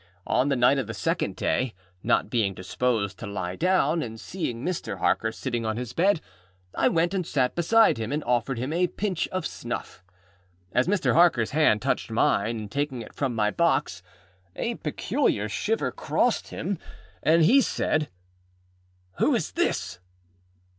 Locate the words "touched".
11.83-12.09